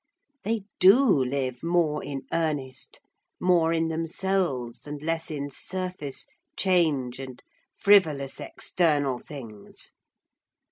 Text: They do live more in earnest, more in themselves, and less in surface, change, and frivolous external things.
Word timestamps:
They 0.43 0.61
do 0.79 1.23
live 1.23 1.61
more 1.61 2.03
in 2.03 2.23
earnest, 2.33 3.01
more 3.39 3.71
in 3.71 3.89
themselves, 3.89 4.87
and 4.87 4.99
less 4.99 5.29
in 5.29 5.51
surface, 5.51 6.25
change, 6.57 7.19
and 7.19 7.43
frivolous 7.75 8.39
external 8.39 9.19
things. 9.19 9.91